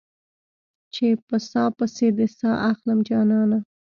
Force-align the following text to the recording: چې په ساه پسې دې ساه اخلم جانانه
چې 0.93 1.05
په 1.27 1.37
ساه 1.49 1.71
پسې 1.77 2.07
دې 2.17 2.27
ساه 2.37 2.57
اخلم 2.71 2.99
جانانه 3.09 3.59